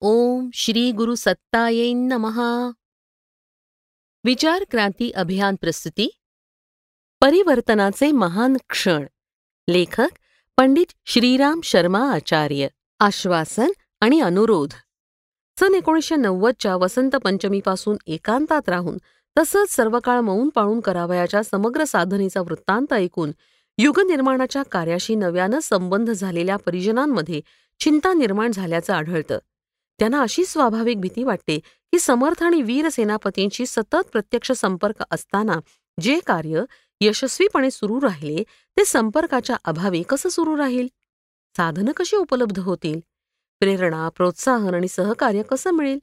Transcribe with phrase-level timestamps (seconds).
[0.00, 2.70] ओम श्री गुरु सत्ताये नमहा
[4.24, 6.08] विचार क्रांती अभियान प्रस्तुती।
[7.20, 9.06] परिवर्तनाचे महान क्षण।
[9.68, 10.08] लेखक
[10.56, 12.68] पंडित श्रीराम शर्मा आचार्य।
[13.00, 13.70] आश्वासन
[14.00, 14.70] आणि अनुरोध।
[15.60, 18.98] सन एकोणीसशे नव्वदच्या वसंत पंचमीपासून एकांतात राहून
[19.38, 23.32] तसंच सर्व काळ मौन पाळून करावयाच्या समग्र साधनेचा वृत्तांत ऐकून
[23.78, 27.40] युगनिर्माणाच्या कार्याशी नव्यानं संबंध झालेल्या परिजनांमध्ये
[27.78, 29.38] चिंता निर्माण झाल्याचं आढळतं.
[29.98, 35.58] त्यांना अशी स्वाभाविक भीती वाटते की समर्थ आणि वीर सेनापतींशी सतत प्रत्यक्ष संपर्क असताना
[36.00, 36.64] जे कार्य
[37.00, 38.42] यशस्वीपणे सुरू राहिले
[38.76, 40.86] ते संपर्काच्या अभावी कसं सुरू राहील?
[41.56, 43.00] साधनं कशी उपलब्ध होतील?
[43.60, 45.98] प्रेरणा प्रोत्साहन आणि सहकार्य कसं मिळेल?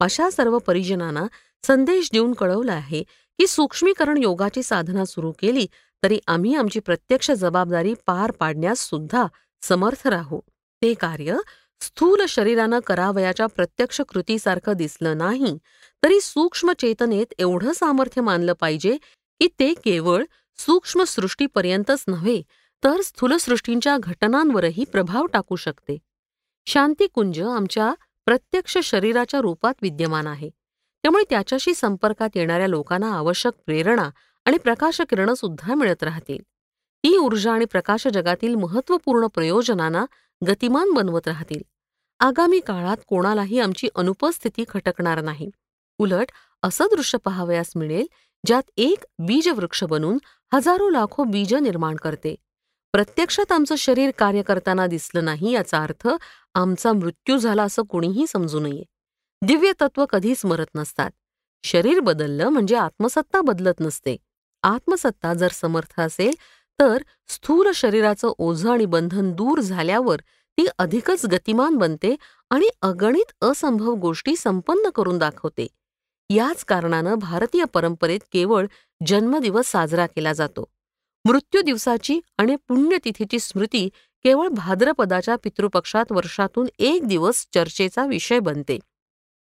[0.00, 1.26] अशा सर्व परिजनांना
[1.62, 3.02] संदेश देऊन कळवलं आहे
[3.38, 5.66] की सूक्ष्मीकरण योगाची साधना सुरू केली
[6.02, 9.26] तरी आम्ही आमची प्रत्यक्ष जबाबदारी पार पाडण्यास सुद्धा
[9.62, 10.40] समर्थ राहू.
[10.82, 11.36] ते कार्य
[11.80, 15.58] स्थूल शरीरानं करावयाच्या प्रत्यक्ष कृतीसारखं दिसलं नाही
[16.02, 18.96] तरी सूक्ष्म चेतनेत एवढं सामर्थ्य मानलं पाहिजे
[19.40, 20.24] की ते केवळ
[20.58, 22.42] सूक्ष्म सृष्टीपर्यंतच नव्हे
[22.82, 25.98] तर स्थूलसृष्टींच्या घटनांवरही प्रभाव टाकू शकते.
[26.66, 27.92] शांतिकुंज आमच्या
[28.26, 30.50] प्रत्यक्ष शरीराच्या रूपात विद्यमान आहे.
[31.04, 34.08] त्यामुळे त्याच्याशी संपर्कात येणाऱ्या लोकांना आवश्यक प्रेरणा
[34.44, 36.38] आणि प्रकाशकिरणं सुद्धा मिळत राहतील.
[37.04, 40.04] ती ऊर्जा आणि प्रकाश जगातील महत्त्वपूर्ण प्रयोजनांना
[40.42, 41.62] गतिमान बनवत राहतील.
[42.20, 45.50] आगामी काळात कोणालाही आमची अनुपस्थिती खटकणार नाही.
[45.98, 46.30] उलट
[46.62, 48.06] असं दृश्य पहावयास मिळेल
[48.44, 50.18] ज्यात एक बीजवृक्ष बनून
[50.52, 52.34] हजारो लाखो बीज निर्माण करते.
[52.94, 56.08] प्रत्यक्षात आमचं शरीर कार्य करताना दिसलं नाही याचा अर्थ
[56.54, 58.82] आमचा मृत्यू झाला असं कोणीही समजू नये.
[59.42, 61.10] दिव्य तत्व कधीच मरत नसतात.
[61.64, 64.16] शरीर बदललं म्हणजे आत्मसत्ता बदलत नसते.
[64.62, 66.34] आत्मसत्ता जर समर्थ असेल
[66.78, 70.20] तर स्थूल शरीराचं ओझं आणि बंधन दूर झाल्यावर
[70.58, 72.16] ती अधिकच गतिमान बनते
[72.50, 75.66] आणि अगणित असंभव गोष्टी संपन्न करून दाखवते.
[76.30, 78.66] याच कारणानं भारतीय परंपरेत केवळ
[79.06, 80.64] जन्मदिवस साजरा केला जातो.
[81.24, 83.88] मृत्यू दिवसाची आणि पुण्यतिथीची स्मृती
[84.24, 88.78] केवळ भाद्रपदाच्या पितृपक्षात वर्षातून एक दिवस चर्चेचा विषय बनते.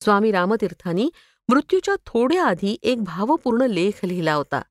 [0.00, 1.10] स्वामी रामतीर्थांनी
[1.48, 4.62] मृत्यूच्या थोड्या आधी एक भावपूर्ण लेख लिहिला होता.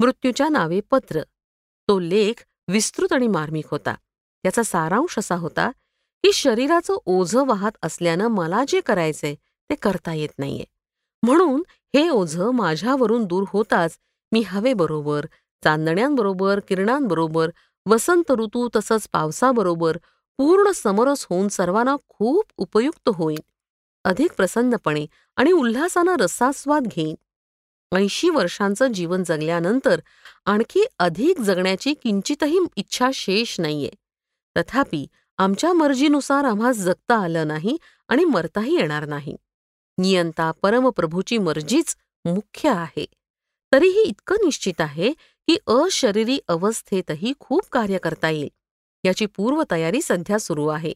[0.00, 1.22] मृत्यूच्या नावे पत्र.
[1.88, 3.94] तो लेख विस्तृत आणि मार्मिक होता.
[4.44, 5.70] याचा सारांश असा होता
[6.24, 9.34] की शरीराचं ओझं वाहत असल्यानं मला जे करायचंय
[9.70, 10.64] ते करता येत नाहीये.
[11.22, 11.62] म्हणून
[11.94, 13.98] हे ओझं माझ्यावरून दूर होताच
[14.32, 15.26] मी हवेबरोबर
[15.64, 17.50] चांदण्यांबरोबर किरणांबरोबर
[17.86, 19.96] वसंत ऋतू तसंच पावसाबरोबर
[20.38, 23.40] पूर्ण समरस होऊन सर्वांना खूप उपयुक्त होईन.
[24.04, 27.14] अधिक प्रसन्नपणे आणि उल्हासानं रसास्वाद घेईन.
[27.92, 30.00] ऐंशी वर्षांचं जीवन जगल्यानंतर
[30.44, 33.90] आणखी अधिक जगण्याची किंचितही इच्छा शेष नाहीये.
[34.56, 35.06] तथापि
[35.38, 37.76] आमच्या मर्जीनुसार आम्हा जगता आलं नाही
[38.08, 39.36] आणि मरताही येणार नाही.
[39.98, 43.06] नियंता परमप्रभूची मर्जीच मुख्य आहे.
[43.72, 45.12] तरीही इतकं निश्चित आहे
[45.48, 48.48] की अशरीरी अवस्थेतही खूप कार्य करता येईल.
[49.04, 50.92] याची पूर्वतयारी सध्या सुरू आहे.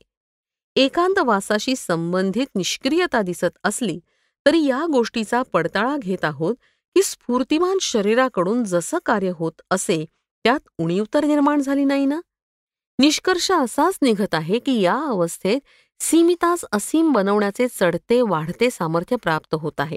[0.77, 3.99] एकांतवासाशी संबंधित निष्क्रियता दिसत असली
[4.47, 6.55] तरी या गोष्टीचा पडताळा घेत आहोत
[6.97, 10.05] की स्फूर्तिमान शरीराकडून जसं कार्य होत असे
[10.45, 12.21] त्यात उणीव तर निर्माण झाली नाही ना?
[12.99, 15.61] निष्कर्ष असाच निघत आहे की या अवस्थेत
[16.01, 19.97] सीमितास असीम बनवण्याचे चढते वाढते सामर्थ्य प्राप्त होत आहे.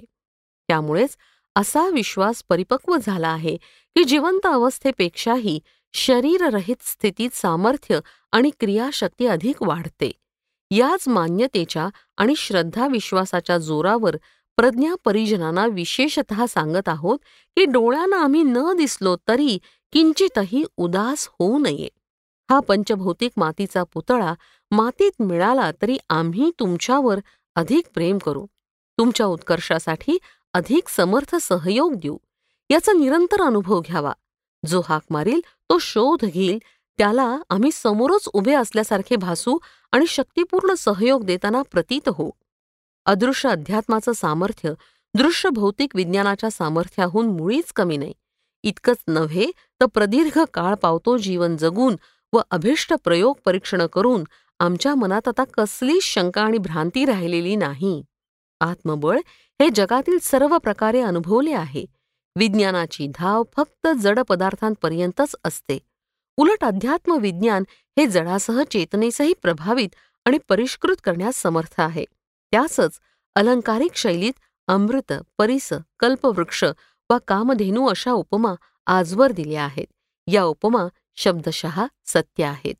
[0.67, 1.17] त्यामुळेच
[1.55, 3.57] असा विश्वास परिपक्व झाला आहे
[3.95, 5.59] की जिवंत अवस्थेपेक्षाही
[5.93, 7.99] शरीररहित स्थितीत सामर्थ्य
[8.31, 10.11] आणि क्रियाशक्ती अधिक वाढते.
[10.71, 14.15] याच मान्यतेच्या आणि श्रद्धा विश्वासाच्या जोरावर
[14.57, 17.19] प्रज्ञा परिजनांना विशेषतः सांगत आहोत
[17.55, 19.57] की डोळ्यांना आम्ही न दिसलो तरी
[19.93, 21.96] किंचितही उदास होऊ नये.
[22.49, 24.33] हा पंचभौतिक मातीचा पुतळा
[24.71, 27.19] मातीत मिळाला तरी आम्ही तुमच्यावर
[27.55, 28.45] अधिक प्रेम करू.
[28.97, 30.17] तुमच्या उत्कर्षासाठी
[30.53, 32.17] अधिक समर्थ सहयोग देऊ.
[32.69, 34.13] याचा निरंतर अनुभव घ्यावा.
[34.63, 36.59] जो हाक मारील तो शोध घेईल.
[36.97, 39.57] त्याला आम्ही समोरच उभे असल्यासारखे भासू
[39.91, 42.31] आणि शक्तिपूर्ण सहयोग देताना प्रतीत होऊ
[43.05, 44.73] अदृश्य अध्यात्माचं सामर्थ्य
[45.13, 48.13] दृश्य भौतिक विज्ञानाच्या सामर्थ्याहून मुळीच कमी नाही.
[48.63, 49.45] इतकंच नव्हे
[49.81, 51.95] तर प्रदीर्घ काळ पावतो जीवन जगून
[52.33, 54.24] व अभिष्ट प्रयोग परीक्षण करून
[54.59, 58.03] आमच्या मनात आता कसलीच शंका आणि भ्रांती राहिलेली नाही.
[58.62, 59.18] आत्मबळ
[59.62, 61.85] हे जगातील सर्व प्रकारे अनुभवले आहे.
[62.35, 65.79] विज्ञानाची धाव फक्त जड पदार्थांपर्यंतच असते.
[66.38, 69.89] उलट अध्यात्म विज्ञान हे जडासह चेतनेसही प्रभावित
[70.25, 72.06] आणि परिष्कृत करण्यास समर्थ आहे.
[72.51, 73.00] त्यासच
[73.35, 74.33] अलंकारिक शैलीत
[74.68, 76.63] अमृत परिस कल्पवृक्ष
[77.09, 78.53] वा कामधेनू अशा उपमा
[78.88, 79.85] आजवर दिल्या आहेत.
[80.27, 82.75] या उपमा शब्दशः सत्य आहेत.